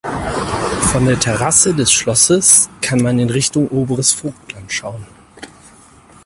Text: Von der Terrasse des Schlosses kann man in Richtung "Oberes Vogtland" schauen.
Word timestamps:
Von 0.91 1.05
der 1.05 1.19
Terrasse 1.19 1.75
des 1.75 1.91
Schlosses 1.91 2.71
kann 2.81 3.03
man 3.03 3.19
in 3.19 3.29
Richtung 3.29 3.67
"Oberes 3.67 4.11
Vogtland" 4.11 4.71
schauen. 4.71 5.05